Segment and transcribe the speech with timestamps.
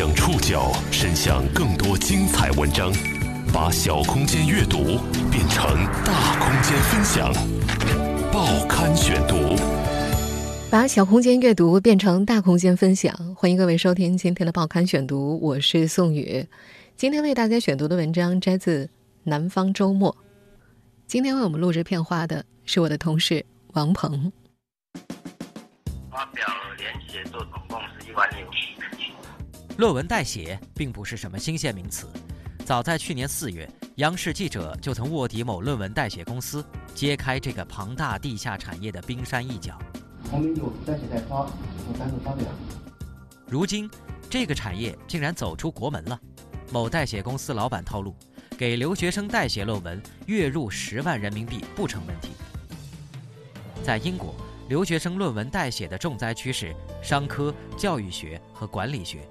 [0.00, 2.90] 将触角伸向更多精彩文章，
[3.52, 4.98] 把小空间阅读
[5.30, 7.30] 变成大空间分享。
[8.32, 9.54] 报刊选读，
[10.70, 13.14] 把小空间阅读变成大空间分享。
[13.34, 16.46] 欢迎各位收听今天的报刊选读，我是宋宇。
[16.96, 18.86] 今天为大家选读的文章摘自
[19.24, 20.10] 《南方周末》。
[21.06, 23.44] 今天为我们录制片花的是我的同事
[23.74, 24.32] 王鹏。
[26.10, 26.46] 发表
[26.78, 28.59] 连写作总共是一万六。
[29.80, 32.06] 论文代写并不是什么新鲜名词，
[32.66, 36.62] 早在去年四月，央视记者就曾卧底某论文代写公司，
[36.94, 39.78] 揭开这个庞大地下产业的冰山一角。
[40.30, 42.44] 后面就代写代发，就单独发表。
[43.46, 43.90] 如今，
[44.28, 46.20] 这个产业竟然走出国门了。
[46.70, 48.14] 某代写公司老板透露，
[48.58, 52.32] 给留学生代写论文，月入十万人民币不成问题。
[53.82, 54.34] 在英国，
[54.68, 59.26] 留学生论文代写的重灾区是商科、教育学和管理学。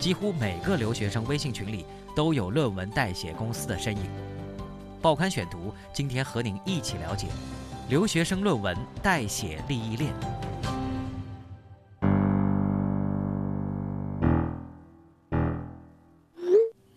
[0.00, 1.84] 几乎每个留学生微信群里
[2.16, 4.02] 都有论文代写公司的身影。
[5.02, 7.26] 报刊选读今天和您一起了解
[7.88, 10.49] 留学生论文代写利益链。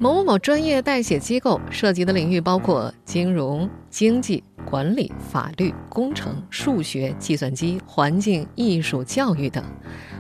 [0.03, 9.63] 某某某专业代写机构涉及的领域包括金融、经济、管理、法律、工程、数学、计算机、环境、艺术、教育等。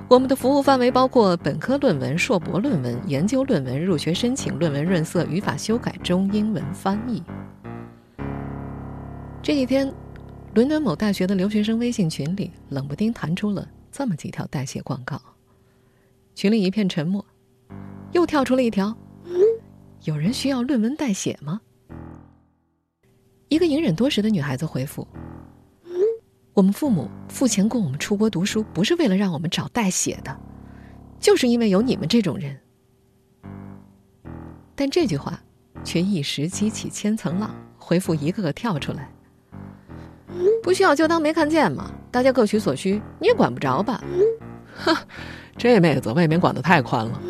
[0.07, 7.21] 我们的服务范围包括本科论文、硕博论文、研究论文、入学申请、论文润色、语法修改、中英文翻译。
[9.41, 9.93] 这几天，
[10.53, 15.21] 伦敦某大学的留学生微信群里冷不丁弹出了这么几条代写广告，
[16.33, 17.25] 群里一片沉默，
[18.13, 18.95] 又跳出了一条。
[20.03, 21.61] 有人需要论文代写吗？
[23.47, 25.07] 一个隐忍多时的女孩子回复
[26.53, 30.37] ：“我们父母付钱供我们出国读书，不是为了让我们找代写的，
[31.19, 32.59] 就是因为有你们这种人。”
[34.75, 35.41] 但这句话
[35.85, 39.09] 却一时激起千层浪，回复一个个跳出来
[40.61, 44.03] ：“不需要就当没看见嘛，大家各取所需，你也管不着吧？”
[44.75, 44.93] 哼，
[45.55, 47.21] 这妹子未免管得太宽了。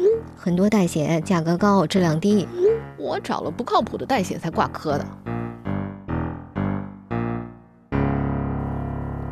[0.44, 2.46] 很多代写价格高，质量低。
[2.98, 5.08] 我找了不靠谱的代写才挂科的。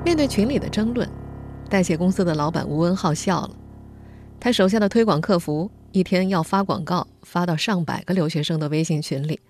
[0.05, 1.05] 面对群里的争论，
[1.69, 3.49] 代写公司的老板吴文浩笑了。
[4.39, 9.41] 他手下的推广客服一天要发广告，发到上百个留学生的微信群里，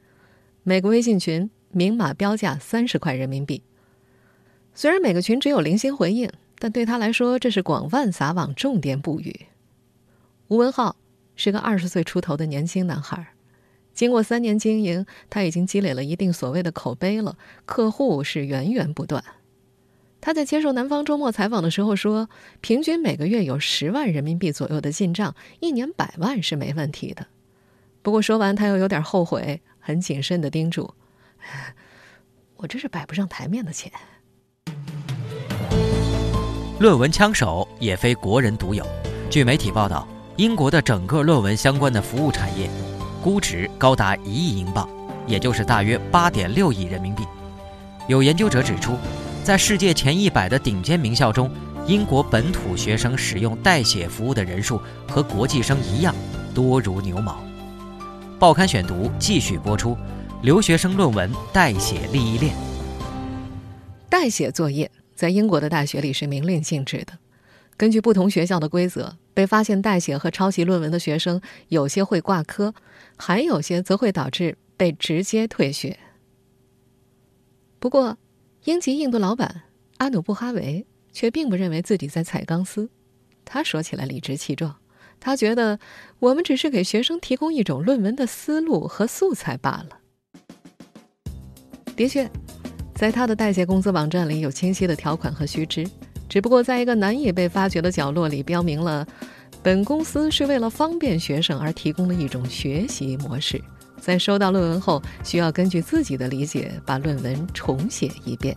[0.64, 3.62] 每个微信群明码标价三十块人民币。
[4.74, 9.42] 虽然每个群只有零星回应，但对他来说，这是广泛撒网，重点布语。
[10.48, 10.96] 吴文浩。
[11.44, 13.30] 是个二十岁出头的年轻男孩，
[13.96, 17.36] 经过三年经营，他已经积累了一定所谓的口碑了，
[17.66, 19.24] 客户是源源不断。
[20.22, 22.30] 他在接受《南方周末》采访的时候说，
[22.62, 27.26] 平均每个月有十万人民币左右的进账，一年百万是没问题的。
[28.04, 30.94] 不过说完，他又有点后悔，很谨慎的叮嘱
[32.58, 33.92] ：“我这是摆不上台面的钱。”
[36.80, 38.86] 论文枪手也非国人独有，
[39.32, 40.08] 据媒体报道。
[40.42, 42.68] 英国的整个论文相关的服务产业，
[43.22, 44.90] 估值高达一亿英镑，
[45.28, 47.22] 也就是大约八点六亿人民币。
[48.08, 48.98] 有研究者指出，
[49.44, 51.52] 在世界前一百的顶尖名校中，
[51.86, 56.16] 英国本土学生使用代写服务的人数和国际生一样
[56.56, 57.38] 多如牛毛。
[58.40, 59.96] 报刊选读继续播出：
[60.42, 62.56] 留学生论文代写利益链。
[64.10, 67.14] 代写作业在英国的大学里是明令禁止的。
[67.78, 72.74] 根据不同学校的规则，被发现代写和抄袭论文的学生，有些会挂科，
[73.16, 75.98] 还有些则会导致被直接退学。
[77.80, 78.18] 不过，
[78.66, 79.64] 英籍印度老板
[79.98, 82.90] 阿努布哈维却并不认为自己在踩钢丝，
[83.44, 84.76] 他说起来理直气壮，
[85.20, 85.80] 他觉得
[86.20, 89.98] 我们只是给学生提供一种论文的思路和素材罢了。
[91.96, 92.30] 的确，
[92.96, 95.88] 在他的代写公司网站里有清晰的条款和须知。
[96.32, 99.06] 只不过在一个难以被发掘的角落里，标明了
[99.62, 103.62] 本公司是为了方便学生而提供的一种学习模式。
[104.00, 108.56] 在收到论文后，需要根据自己的理解把论文重写一遍。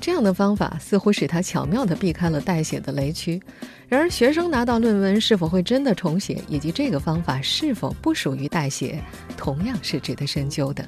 [0.00, 3.40] 这样的方法似乎使他巧妙地避开了代写的雷区。
[3.86, 9.00] 然而，学生拿到论文是否会真的重写，以及这个方法是否不属于代写，
[9.36, 10.84] 同样是值得深究的。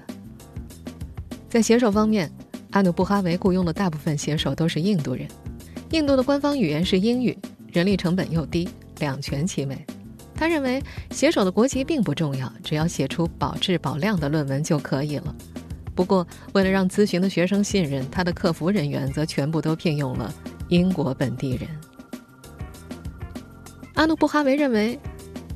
[1.49, 2.29] 在写手方面。
[2.75, 5.29] 阿努布哈维雇佣的大部分写手都是印度人，
[5.93, 7.39] 印度的官方语言是英语，
[7.73, 8.69] 人力成本又低，
[8.99, 9.87] 两全其美。
[10.35, 10.83] 他认为
[11.13, 15.33] 写手的国籍并不重要，只要写出保质保量的论文就可以了。
[15.95, 20.35] 不过，为了让咨询的学生信任，他的客服人员则全部都聘用了
[20.69, 21.69] 英国本地人。
[23.95, 24.99] 阿努布哈维认为，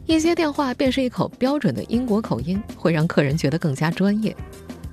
[0.07, 4.37] 一接电话便是一口标准的英国口音，会让客人觉得更加专业。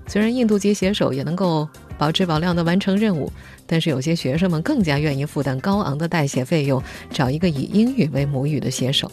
[0.07, 3.31] 虽然印度籍写手也能够保质保量的完成任务，
[3.65, 9.11] 但是有些学生们更加愿意负担高昂的代写费用，找一个以英语为母语的写手。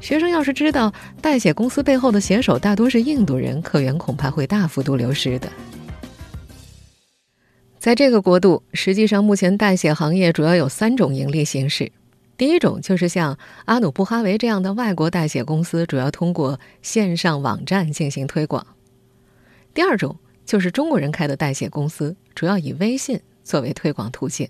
[0.00, 0.92] 学生要是知道
[1.22, 5.50] 代写公司背后的写手大多是印度人，客源恐怕会大幅度流失的。
[7.78, 11.90] 在这个国度，实际上目前代写行业主要有三种盈利形式。
[12.36, 18.66] 第一种就是像阿努布哈维这样的外国代写公司，主要通过线上网站进行推广。
[19.72, 24.48] 第二种就是中国人开的代写公司，主要以微信作为推广途径。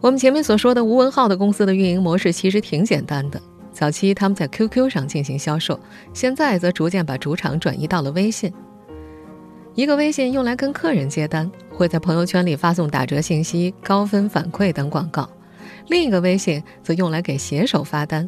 [0.00, 3.40] 我们前面所说的吴文浩的公司的运营模式其实挺简单的。
[3.72, 5.78] 早期他们在 QQ 上进行销售，
[6.14, 8.52] 现在则逐渐把主场转移到了微信。
[9.74, 15.28] 一个微信用来跟客人接单，会在朋友圈里发送打折信息、高分反馈等广告；
[15.88, 18.26] 另一个微信则用来给写手发单，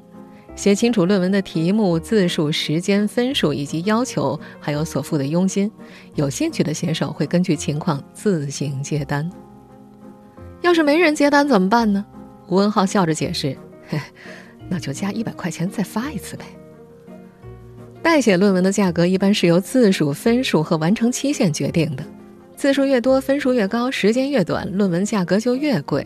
[0.59, 5.71] 写清楚论文的题目、字数、时间、分数以及要求，还有所付的佣金。
[6.17, 9.31] 有兴趣的写手会根据情况自行接单。
[10.61, 12.05] 要是没人接单怎么办呢？
[12.49, 13.57] 吴文浩笑着解释
[13.89, 14.01] ：“嘿，
[14.69, 16.45] 那就加一百块钱再发一次呗。”
[18.03, 22.03] 代写论文的价格一般是由字数、分数和完成期限决定的，
[22.57, 26.05] 字数越多，分数越高，时间越短，论文价格就越贵。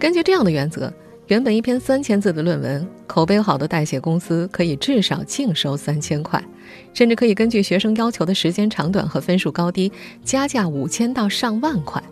[0.00, 0.92] 根据这样的原则，
[1.32, 6.44] 原本一篇三千字的论文，口碑好的代写公司可以至少净收三千块，
[6.92, 9.90] 甚至可以根据学生要求的时间长短和分数高低，
[10.22, 12.02] 加价五千到上万块。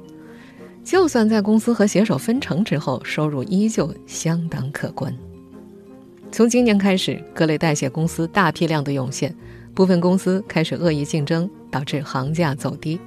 [0.82, 5.14] 就算在公司和写手分成之后，收入依旧相当可观。
[6.32, 9.36] 从今年开始，各类代写公司大批量的涌现，
[9.74, 12.98] 部分公司开始恶意竞争，导致行价走低。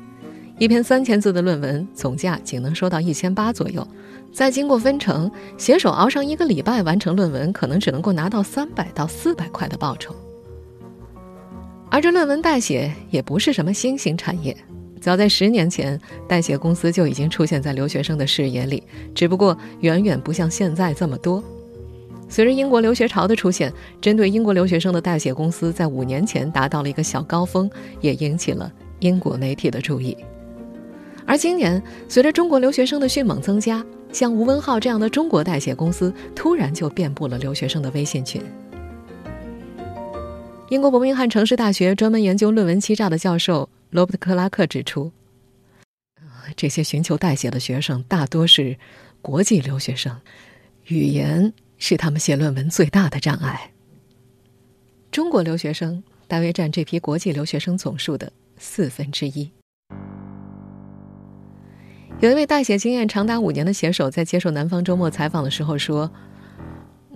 [0.59, 3.85] 一篇三千字的论文总价仅能收到一千八左右，
[4.33, 10.13] 再经过分成，携手熬上一个礼拜完成论文，可能只能够拿到三百到四百块的报酬。
[11.91, 14.57] 而这论文代写也不是什么新兴产业，
[14.99, 18.81] 早在十年前，代写公司就已经出现在留学生的视野里，
[19.13, 21.41] 只不过远远不像现在这么多。
[22.27, 23.71] 随着英国留学潮的出现，
[24.01, 27.69] 针对英国留学生的代写公司在五年前达到了一个小高峰，
[28.01, 30.17] 也引起了英国媒体的注意。
[31.25, 38.41] 而今年，随着中国留学生的迅猛增加，像吴文浩这样的中国代写公司突然就遍布了留学生的微信群。
[40.69, 45.11] 英国伯明翰城市大学专门研究论文欺诈的教授罗伯特·克拉克指出，
[46.55, 48.77] 这些寻求代写的学生大多是
[49.21, 50.21] 国际留学生，
[50.85, 51.53] 语言。
[51.79, 53.69] 是他们写论文最大的障碍。
[55.11, 59.51] 中国留学生大约占这批国际留学生总数的四分之一。
[62.23, 66.09] 有一位代写经验长达五年的写手在接受南方周末采访的时候说：“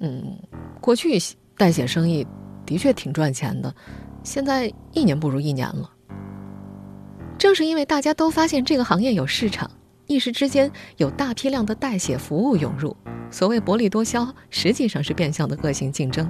[0.01, 0.38] 嗯，
[0.81, 1.18] 过去
[1.56, 2.27] 代写生意
[2.65, 3.74] 的确挺赚钱的，
[4.21, 5.89] 现在一年不如一年了。
[7.38, 9.71] 正是因为大家都发现这个行业有市场，
[10.07, 12.94] 一时之间有大批量的代写服务涌入。”
[13.31, 16.30] 所谓薄利多销，实际上是变相的恶性竞争。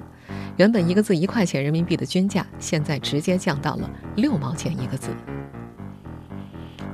[0.57, 5.09] 原本一个字一块钱人民币的均价，现在直接降到了六毛钱一个字。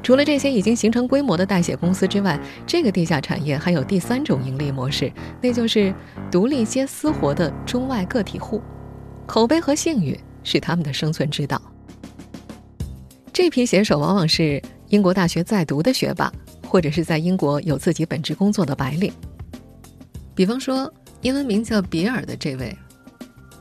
[0.03, 5.09] 除了这些已经形成规模的代写公司之外，这个地下产业还有第三种盈利模式，
[5.41, 5.95] 那就是
[6.29, 8.61] 独立接私活的中外个体户。
[9.25, 11.59] 口碑和信誉是他们的生存之道。
[13.31, 16.30] 这批写手往往是英国大学在读的学霸，
[16.68, 19.11] 或者是在英国有自己本职工作的白领。
[20.35, 22.78] 比方说，英文名叫比尔的这位，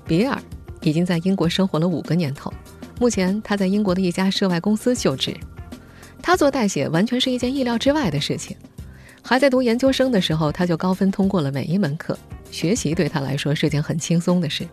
[0.05, 0.37] 比尔
[0.81, 2.53] 已经在英国生活了五个年头。
[2.99, 5.35] 目前他在英国的一家涉外公司就职。
[6.23, 8.57] 他做代写完全是一件意料之外的事情。
[9.21, 12.17] 还在读研究生的时候，他就高分通过了每一门课，
[12.51, 14.67] 学习对他来说是件很轻松的事。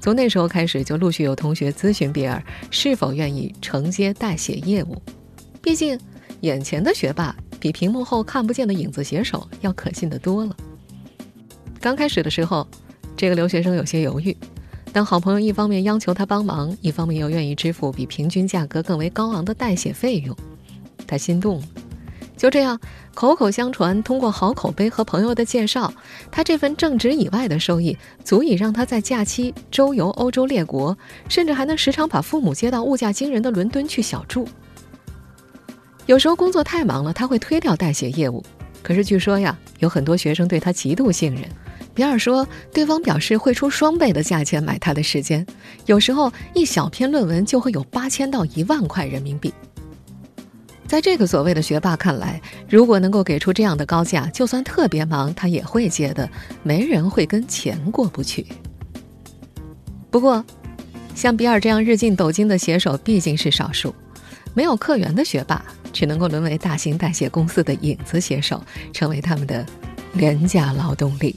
[0.00, 5.00] 从那时候开始，就陆续有同学咨询比尔是否愿意承接代写业务。
[5.60, 5.98] 毕竟，
[6.42, 10.56] 眼前的学霸比屏幕后看不见的影子写手要可信的多了。
[11.80, 12.66] 刚开始的时候，
[13.16, 14.36] 这个留学生有些犹豫。
[14.92, 20.36] 当好朋友一方面要求他帮忙，一方面又愿意支付比平均价格更为高昂的代写费用，
[21.08, 21.66] 他心动了。
[22.36, 22.78] 就这样，
[23.14, 25.92] 口口相传，通过好口碑和朋友的介绍，
[26.30, 30.96] 他这份正职以外的收益，足以让他在假期周游欧洲列国，
[31.28, 34.46] 甚至还能时常把父母接到物价惊人的伦敦去小住。
[36.06, 38.40] 有时候工作太忙了，他会推掉代写业务。
[38.84, 41.42] 可是据说呀，有很多学生对他极度信任。
[41.92, 45.44] 比尔说，对方表示会出双倍的价钱买他的时间，
[45.86, 49.52] 有时候一小篇论文就会有八千到一万块人民币。
[50.88, 56.26] 在这个所谓的学霸看来，如果能够给出这样的高价，就算特别忙，他也会接的。
[56.62, 58.46] 没人会跟钱过不去。
[60.10, 60.42] 不过，
[61.14, 63.94] 像比尔这样日进斗金的写手毕竟是少数，
[64.54, 69.66] 没有客源的学霸只能够沦为大型代写公司的影子写手，成为他们的
[70.14, 71.36] 廉价劳动力。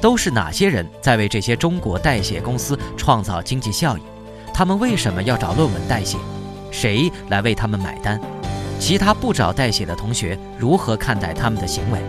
[0.00, 4.00] 都是哪些人在为这些中国代写公司创造经济效益？
[4.54, 6.16] 他们为什么要找论文代写？
[6.70, 8.20] 谁来为他们买单？
[8.78, 12.00] 其他不找代写的同学如何看待他们的行为？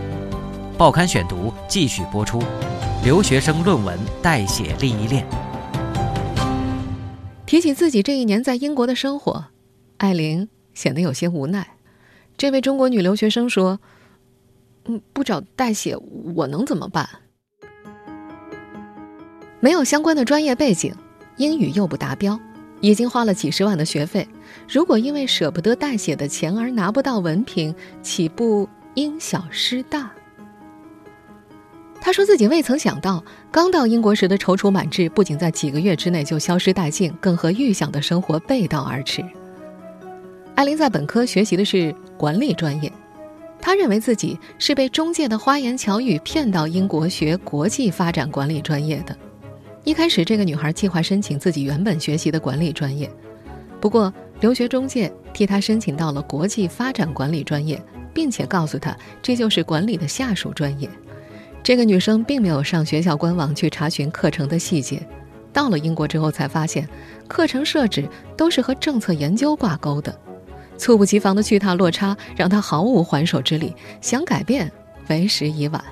[0.78, 2.42] 报刊选读继续播出。
[3.02, 5.26] 留学生论文代写利益链。
[7.46, 9.46] 提起自己这一年在英国的生活，
[9.96, 11.66] 艾琳显得有些无奈。
[12.36, 13.80] 这位中国女留学生说
[14.84, 15.96] ：“嗯，不找代写，
[16.36, 17.08] 我能怎么办？
[19.60, 20.94] 没有相关的专业背景，
[21.38, 22.38] 英语又不达标。”
[22.80, 24.26] 已经花了几十万的学费，
[24.68, 30.10] 如果因为舍不得代写的钱而拿不到文凭，岂不因小失大？
[32.00, 39.22] 他说自己未曾想到，刚到英国时的踌躇满志，不仅在几个月之内就消失殆尽，更和预想的生活背道而驰。
[40.54, 42.90] 艾琳在本科学习的是管理专业，
[43.60, 49.14] 他认为自己是被中介的花言巧语骗到英国学国际发展管理专业的。
[49.84, 53.10] 一开始，这个女孩计划申请自己原本学习的管理专业，
[53.80, 57.82] 不过留学中介替她申请到了国际发展管理专业，
[58.12, 60.88] 并且告诉她这就是管理的下属专业。
[61.62, 65.02] 这个女生并没有上学校官网去查询课程的细节，
[65.52, 66.86] 到了英国之后才发现，
[67.26, 68.06] 课程设置
[68.36, 70.14] 都是和政策研究挂钩的，
[70.76, 74.70] 猝不及防的巨大落差让她毫无还手之力，想改变
[75.08, 75.82] 为时已晚。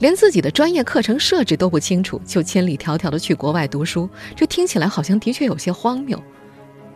[0.00, 6.20] 连自己的专业课程设置都不清楚，就千里迢迢的去国外读书，这听起来好像的确有些荒谬。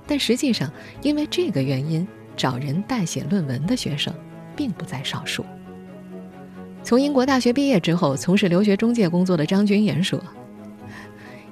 [0.06, 4.12] 但实际上，因为这个原因找人代写论文的学生
[4.56, 5.44] 并不在少数。
[6.82, 10.18] 从英国大学毕业之后，从事留学中介工作的张军言说：“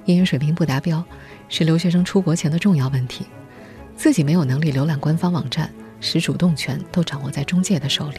[0.05, 1.03] 英语水平不达标
[1.49, 3.25] 是留学生出国前的重要问题，
[3.95, 8.17] 自己没有能力浏览官方网站，使主动权都掌握在中介的手里。”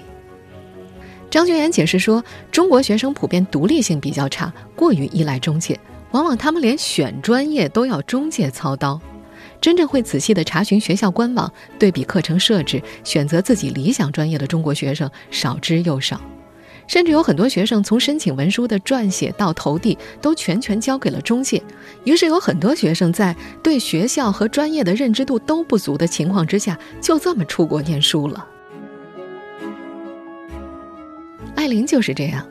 [1.35, 5.77] 张军言解释说，中国学生普遍独立性比较差，过于依赖中介，
[6.13, 9.01] 往往他们连选专业都要中介操刀，
[9.61, 16.21] 真正会仔细的查询学校官网、对比课程设置、选择自己理想专业的中国学生少之又少，
[16.87, 21.61] 甚至有很多学生从申请文书的撰写到投递都全权交给了中介，
[22.05, 28.51] 于是有很多学生在对学校和专业的认知度都不足的情况之下，就这么出国念书了。
[31.55, 32.47] 艾琳就是这样。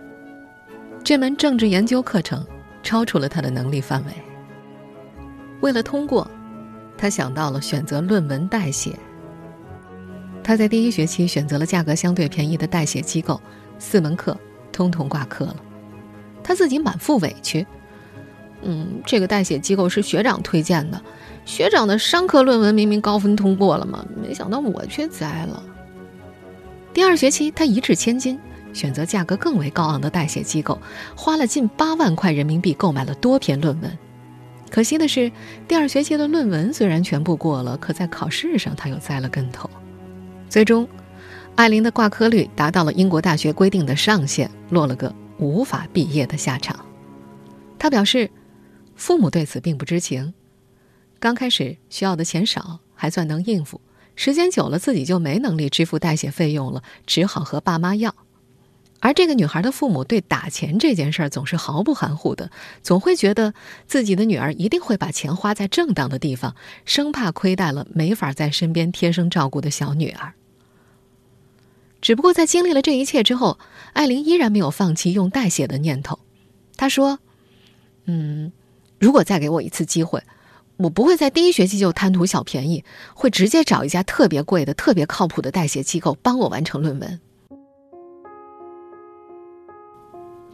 [1.04, 2.46] 这门政治研究课程
[2.82, 4.12] 超出了他的能力范围。
[5.62, 6.30] 为了通过，
[6.98, 8.98] 他想到了选择论文代写。
[10.44, 13.40] 他在第一学期选择了价格相对便宜的代写机构，
[13.80, 14.38] 四门课
[14.72, 15.56] 通通挂科了。
[16.44, 17.66] 他自己满腹委屈。
[18.62, 21.02] 嗯，这个代写机构是学长推荐的，
[21.46, 25.62] 学长的商科论文明明高分通过了嘛，没想到我却栽了。
[26.94, 28.40] 第二学期，他一掷千金。
[28.74, 30.80] 选择价格更为高昂的代写机构，
[31.16, 33.98] 花了近八万块人民币购买了多篇论文。
[34.70, 35.32] 可惜的是，
[35.68, 39.70] 第二学期的论文虽然全部过了，可在考试上他又栽了跟头。
[40.50, 40.88] 最终，
[41.56, 46.84] 艾琳的挂科率达到了英国大学规定的上限，落了个无法毕业的下场。
[47.78, 48.32] 他表示，
[48.96, 50.34] 父母对此并不知情。
[51.20, 53.80] 刚开始需要的钱少，还算能应付；
[54.16, 58.16] 时间久了，自己就没能力支付代写费用了，只好和爸妈要。
[59.04, 62.50] 而这个女孩的父母对打钱这件事儿总是毫不含糊的，
[62.82, 63.54] 总会觉得
[63.86, 66.56] 自己的女儿一定会把钱花在正当的地方，
[66.86, 70.36] 生怕亏待了没法在身边贴身照顾的小女儿。
[72.00, 73.60] 只不过在经历了这一切之后，
[73.92, 76.20] 艾琳依然没有放弃用代写的念头。
[76.78, 77.20] 她说
[78.08, 78.54] ：“嗯，
[79.00, 80.24] 如果再给我一次机会，
[80.78, 87.20] 我不会在第一学期就贪图小便宜，会直接找一家特别贵的、特别靠谱的代写机构帮我完成论文。”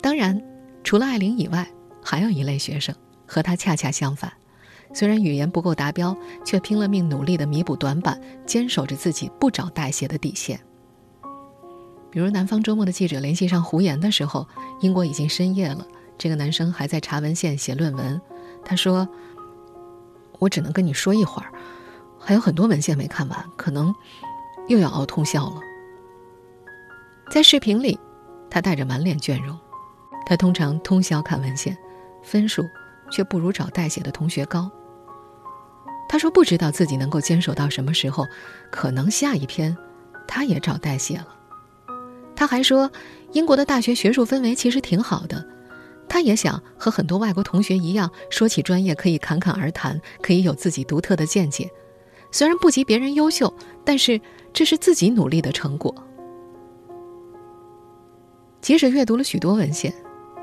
[0.02, 0.42] 当然，
[0.84, 1.68] 除了艾琳以外，
[2.02, 4.32] 还有一类学生和他恰恰相反。
[4.94, 10.60] 虽然语言不够达标，却拼了命努力的弥补短板，坚守着自己不找代写的底线。
[12.10, 14.48] 比如，南方周末的记者联系上胡言的时候，
[14.82, 15.86] 英国已经深夜了，
[16.18, 18.20] 这个男生还在查文献、写论文。
[18.66, 19.08] 他说
[20.40, 21.52] ：“我只能跟你说一会儿，
[22.18, 23.94] 还有很多文献没看完，可能
[24.70, 25.62] 又要熬通宵了。”
[27.30, 28.00] 在视频里，
[28.50, 29.56] 他带着满脸倦容。
[30.30, 31.76] 他通常通宵看文献，
[32.22, 32.64] 分数
[33.10, 34.70] 却不如找代写的同学高。
[36.08, 38.28] 他说不知道自己能够坚守到什么时候，
[38.70, 39.76] 可能下一篇
[40.28, 41.36] 他也找代写了。
[42.36, 42.92] 他还说，
[43.32, 45.44] 英国的大学学术氛围其实挺好的，
[46.08, 51.68] 他也想和很多外国同学一样，说起专业可以侃侃而谈，可以有自己独特的见解。
[52.32, 53.52] 虽然不及别人优秀，
[53.84, 54.22] 但是
[54.54, 55.96] 这是自己努力的成果。
[58.62, 59.92] 即使阅读了许多文献，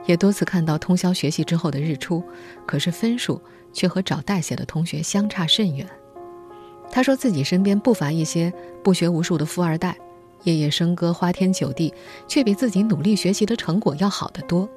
[0.06, 2.22] 也多次看到通宵学习之后的日出，
[2.64, 3.40] 可是分数
[3.72, 5.86] 却和找代写的同学相差甚远。
[6.90, 9.96] 他说自己身边不乏一些不学无术的富二代，
[10.44, 11.92] 夜夜笙歌、花天酒地，
[12.28, 14.68] 却比自己努力学习的成果要好得多。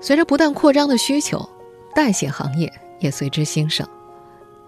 [0.00, 1.48] 随着不断扩张的需求，
[1.94, 3.86] 代写行业也随之兴盛。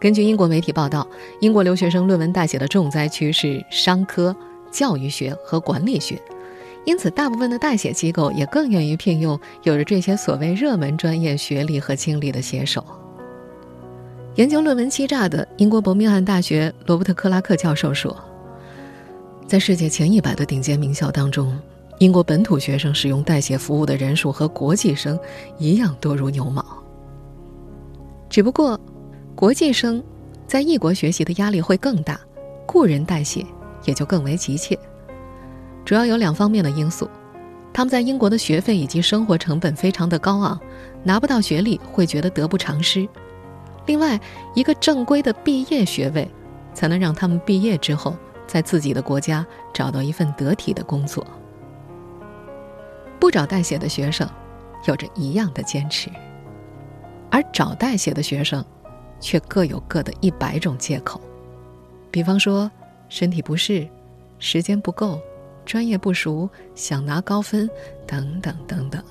[0.00, 1.07] 根据英国媒体报道，
[1.41, 4.35] 英国留学生论文代写的重灾区是商科。
[4.71, 6.21] 教育学和管理学，
[6.88, 12.83] 因此大部分的代写机构也更愿意聘用有着这些所谓热门专业学历和经历的写手。
[14.37, 18.16] 研究论文欺诈的英国伯明翰大学罗伯特·克拉克教授说，
[19.47, 21.54] 在世界前一百的顶尖名校当中，
[21.99, 25.21] 英国本土学生使用代写服务的人数和国际生
[25.59, 26.64] 一样多如牛毛。
[28.30, 28.80] 只不过，
[29.35, 30.02] 国际生
[30.47, 32.18] 在异国学习的压力会更大，
[32.66, 33.45] 雇人代写。
[33.85, 34.76] 也就更为急切，
[35.88, 37.09] 主要有两方面的因素：
[37.73, 40.61] 他们在英国的学费以及生活成本非常的高昂，
[41.02, 43.09] 拿不到学历会觉得得不偿失；
[43.87, 44.21] 另外，
[44.54, 46.30] 一个正规的毕业学位，
[46.75, 48.14] 才能让他们毕业之后
[48.47, 51.26] 在自己的国家找到一份得体的工作。
[53.18, 54.28] 不找代写的学生
[54.85, 56.11] 有着一样的坚持，
[57.30, 58.62] 而找代写的学生
[59.21, 61.18] 却各有各的一百种借口，
[62.11, 62.71] 比方说。
[63.09, 63.88] 身体不适，
[64.38, 65.18] 时间不够，
[65.69, 67.69] 专业不熟，想拿高分，
[68.07, 69.05] 等等等等。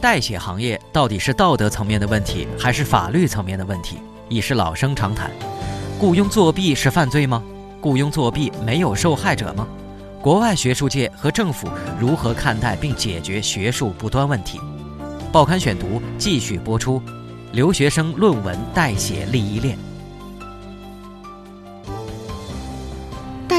[0.00, 3.98] 代写行业到底是道德层面的问题，还是法律层面的问题，
[4.30, 5.30] 已是老生常谈。
[6.00, 7.44] 雇佣作弊是犯罪吗？
[7.82, 9.68] 雇佣作弊没有受害者吗？
[10.22, 11.68] 国外学术界和政府
[12.00, 14.58] 如何看待并解决学术不端问题？
[15.30, 17.02] 报刊选读继续播出：
[17.52, 19.76] 留学生论文代写利益链。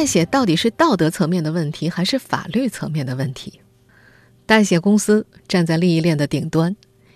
[0.06, 3.62] 代写到底是道德层面的问题，还是法律层面的问题？
[4.46, 6.76] 代写公司站在利益链的顶端，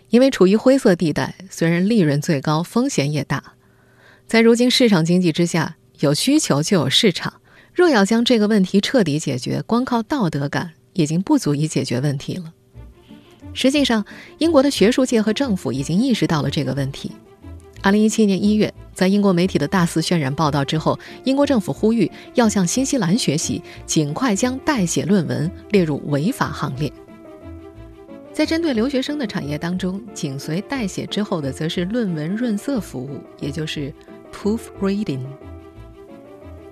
[0.09, 3.53] 因为处于灰色地带，虽然利润最高，风险也大。
[4.25, 7.33] 在如今市场经济之下，有需求就有市场。
[7.75, 12.51] 若要将这个问题彻底解决，光靠道德感已经不足以解决问题了。
[13.53, 14.03] 实际上，
[14.39, 17.11] 英国的学术界和政府已经意识到了这个问题。
[17.81, 26.91] 二零一七年一月，在英国媒体的大肆渲染报道之后，英国政府呼吁要向新西兰学习，尽快将代写论文列入违法行列。
[28.33, 33.93] 在针对留学生的产业当中，紧随代写之后的，则是论文润色服务，也就是
[34.33, 35.21] proofreading。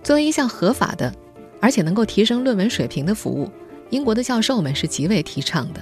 [0.03, 1.13] 作为一项合法的，
[1.61, 3.49] 而且能够提升论文水平的服务，
[3.89, 5.81] 英国的教授们是极为提倡的。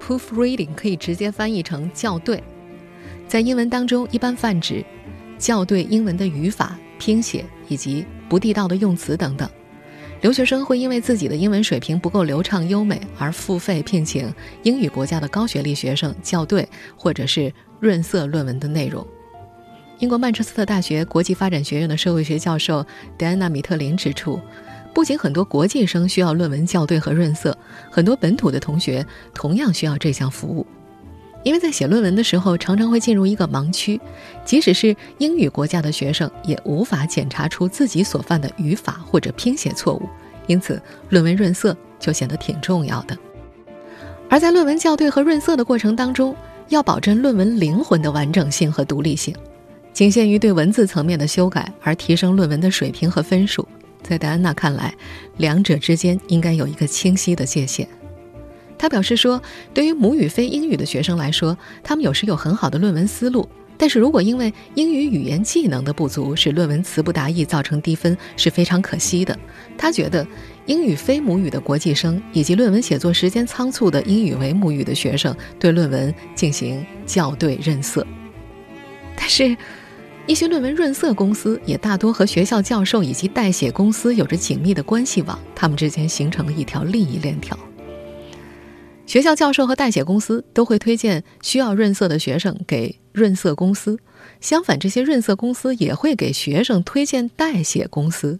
[0.00, 2.42] proofreading 可以直接翻译成校对。
[3.28, 4.82] 在英文当中，一般泛指
[5.38, 9.48] 校对英文的语法、拼写以及不地道的用词等等。
[10.22, 19.06] 留学生会因为自己的英文水平不够流畅优美而付费聘请英语国家的高学历学生校对或者是润色论文的内容。
[19.98, 22.84] 英国曼彻斯特大学国际发展学院的社会学教授
[23.18, 24.40] 戴安娜·米特林指出，
[24.94, 27.56] 不仅很多国际生需要论文校对和润色，
[27.90, 30.66] 很多本土的同学同样需要这项服务。
[31.44, 34.00] 因为在写论文的时候，常常会进入一个盲区，
[34.44, 40.02] 即使是英语国家的学生，也无法检查出自己所犯的语法或者拼写错误，
[40.46, 43.16] 因此论文润色就显得挺重要的。
[44.28, 46.36] 而在论文校对和润色的过程当中，
[46.68, 49.34] 要保证论文灵魂的完整性和独立性，
[49.92, 53.66] 仅限于对文字层面的修改而提升论文的水平和分数，
[54.02, 54.94] 在戴安娜看来，
[55.38, 57.88] 两者之间应该有一个清晰的界限。
[58.78, 59.42] 他表示说，
[59.74, 69.36] 对于母语非英语的学生来说，他们有时有很好的论文思路，但是如果因为英语语言技能的不足，使论文词不达意，造成低分，是非常可惜的。
[69.76, 70.26] 他觉得，
[70.66, 78.06] 英语非母语的国际生以及论文写作时间仓促的英语为母语的学生，对论文进行校对润色。
[79.16, 79.56] 但是，
[80.26, 87.58] 一些论文润色公司也大多和学校教授以及代写公司有着紧密的关系网，他们之间形成了一条利益链条。
[89.08, 93.98] 学校教授和代写公司都会推荐需要润色的学生给润色公司，
[94.38, 98.38] 相反，这些润色公司也会给学生推荐代写公司。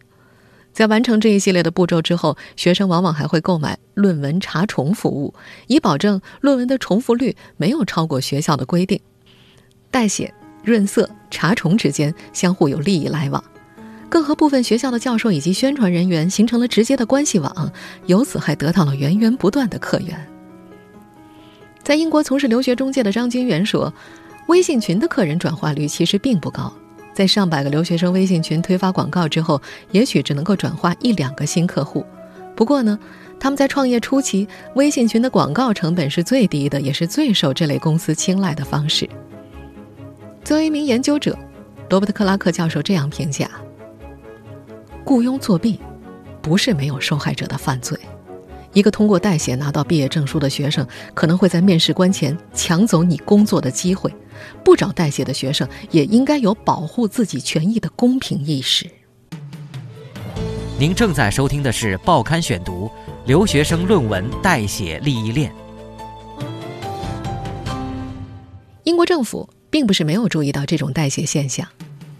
[0.74, 5.32] 在完成这一系列的步骤之后，学生往往还会购买论文查重服务，
[5.68, 9.00] 以保证论文的重复率没有超过学校的规定。
[9.90, 13.42] 代写、润色、查重之间相互有利益来往，
[14.10, 17.72] 更和部分学校的教授以及宣传人员形成了直接的关系网，
[18.04, 20.28] 由此还得到了源源不断的客源。
[21.82, 23.92] 在英国从事留学中介的张金元说，
[24.48, 26.72] 微信群的客人转化率其实并不高。
[27.14, 29.60] 在上百个留学生微信群推发广告之后，
[29.90, 32.04] 也许只能够转化一两个新客户。
[32.54, 32.98] 不过呢，
[33.40, 39.08] 他们在创业初期，微信群的广告成本是最低的，也是最受这类公司青睐的方式。
[40.44, 41.36] 作为一名研究者，
[41.90, 43.50] 罗伯特·克拉克教授这样评价：
[45.04, 45.80] 雇佣作弊
[46.40, 47.98] 不是没有受害者的犯罪。
[48.78, 54.08] 一个通过代写拿到毕业证书的学生，可能会在面试官前抢走你工作的机会。
[54.62, 58.88] 不找代写的学生，也应该有保护自己权益的公平意识。
[60.78, 62.86] 您正在收听的是《报刊选读》，
[63.26, 65.52] 留学生论文代写利益链。
[68.84, 71.66] 英国政府并不是没有注意到这种代写现象，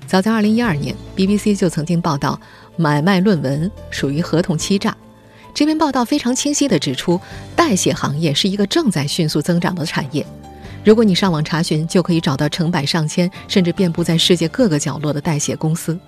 [0.09, 2.41] 早在2012年，BBC 就曾经报道
[2.77, 4.97] 买卖论文属于合同欺诈。
[5.55, 7.21] 这篇报道非常清晰地指出，
[7.57, 10.25] 代写行业是一个正在迅速增长的产业。
[10.85, 15.99] 如果你上网查询，就可以找到成百上千，甚至遍布在世界各个角落的代写公司。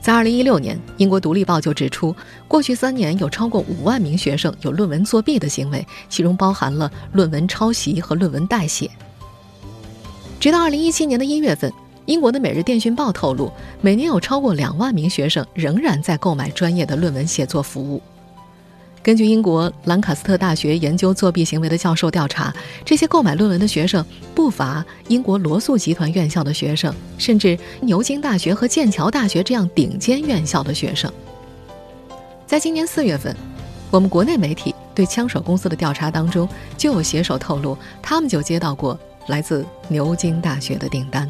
[0.00, 2.14] 在2016年，英国《独立报》就指出，
[2.46, 8.90] 过去三年有超过五万名学生有论文作弊的行为，其中包含了论文抄袭和论文代写。
[10.38, 11.72] 直到2017年的一月份，
[12.06, 13.50] 英国的《每日电讯报》透露，
[13.80, 18.02] 每年有超过两万名学生仍然在购买专业的论文写作服务。
[19.02, 31.12] 根据英国兰卡斯特大学研究作弊行为的教授调查，这些购买论文的学生不乏英国罗素集团院校的学生，甚至牛津大学和剑桥大学这样顶尖院校的学生。
[32.46, 33.34] 在今年四月份，
[33.90, 41.28] 我们国内媒体对枪手公司的调查当中，就有写手透露，他们就接到过来自牛津大学的订单。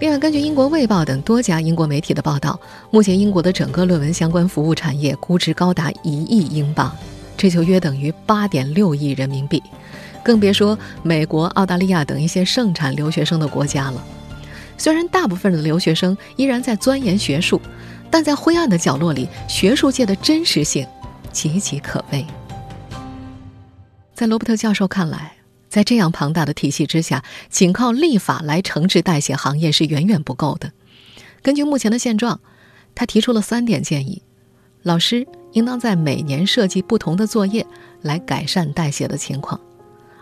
[0.00, 2.58] 另外，根据英国《卫报》等多家英国媒体的报道，
[2.92, 6.96] 目前英国的整个论文相关服务产业估值高达一亿英镑，
[7.36, 9.60] 这就约等于八点六亿人民币，
[10.22, 14.00] 更别说美国、澳大利亚等一些盛产留学生的国家了。
[14.76, 17.60] 虽然大部分的留学生依然在钻研学术，
[18.08, 20.86] 但在灰暗的角落里，学术界的真实性
[21.32, 22.24] 岌岌可危。
[24.14, 25.37] 在罗伯特教授看来。
[25.68, 30.72] 在这样庞大的体系之下，仅靠立法来惩治代写行业是远远不够的。
[31.42, 32.40] 根据目前的现状，
[32.94, 34.22] 他提出了三点建议：
[34.82, 37.66] 老师应当在每年设计不同的作业
[38.02, 39.60] 来改善代写的情况，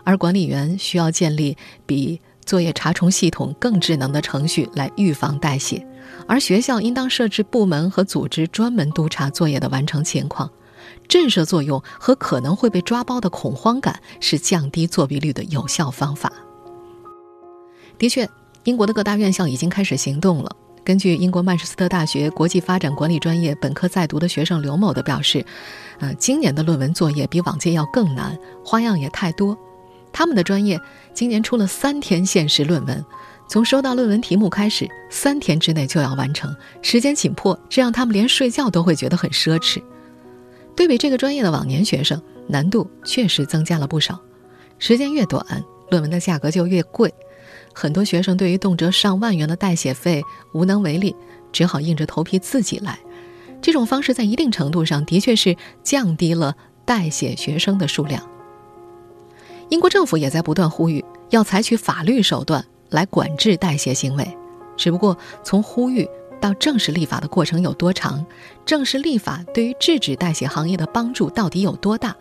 [0.03, 5.85] 而管理员需要建立比作业查重系统更智能的程序来预防代写，
[6.27, 10.49] 而学校应当设置部门和组织专门督查作业的完成情况。
[11.07, 16.31] 震慑作用和可能会被抓包的恐慌感是降低作弊率的有效方法。
[17.97, 18.29] 的确，
[18.63, 20.55] 英国的各大院校已经开始行动了。
[20.83, 25.45] 根据英国曼彻斯特大学国际发展管理专业本科在读的学生刘某的表示，
[25.99, 29.57] 呃，今年的论文作业比往届要更难，花样也太多。
[30.13, 30.79] 他们的专业
[31.13, 33.03] 今年出了三天限时论文，
[33.49, 39.81] 从收到论文题目开始，三天之内就要完成，时间紧迫，这让他们连睡觉都会觉得很奢侈。
[40.77, 44.17] 对比这个专业的往年学生，难度确实增加了不少。
[44.77, 45.43] 时间越短，
[45.89, 47.11] 论文的价格就越贵。
[47.73, 50.21] 很多学生对于动辄上万元的代写费
[50.53, 51.15] 无能为力，
[51.51, 52.99] 只好硬着头皮自己来。
[53.59, 58.21] 这种方式在一定程度上的确是降低了代写学生的数量。
[59.69, 64.37] 英国政府也在不断呼吁要采取法律手段来管制代写行为，
[64.77, 66.07] 只不过从呼吁。
[66.47, 68.25] 到正式立法的过程有多长？
[68.65, 72.15] 正式立法对于制止代写行业的帮助到底有多大？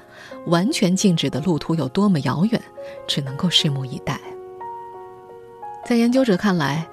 [0.46, 2.60] 完全禁止的路途有多么遥远？
[3.06, 4.20] 只能够拭目以待。
[5.84, 6.88] 在研究者看来，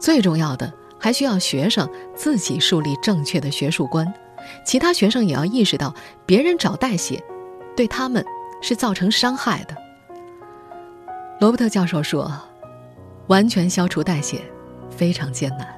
[0.00, 4.10] 最重要的还需要学生自己树立正确的学术观，
[4.64, 7.22] 其他学生也要意识到，别人找代写，
[7.76, 8.24] 对他们
[8.62, 9.76] 是造成伤害的。
[11.38, 12.32] 罗伯特教授说
[13.28, 14.40] ：“完全消除代写，
[14.90, 15.68] 非常艰难。”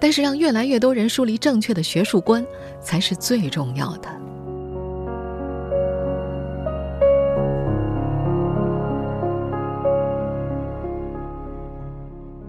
[0.00, 2.44] 但是，让越来越多人树立正确的学术观，
[2.80, 4.08] 才是最重要的。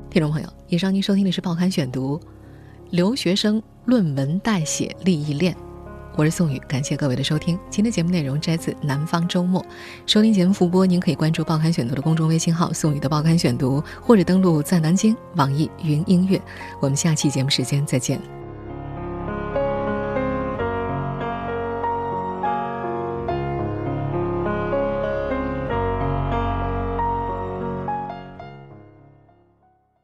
[0.09, 2.17] 听众朋友，以上您收听的是《报刊选读》，
[2.91, 5.55] 留学生论文代写利益链。
[6.15, 7.57] 我是宋宇，感谢各位的收听。
[7.71, 9.59] 今天节目内容摘自《南方周末》，
[10.05, 16.39] 收听节目复播，您可以关注《报刊选读》的公众微信号“宋宇的报刊选读”，或者登录在南京网易云音乐。
[16.79, 18.42] 我们下期节目时间再见。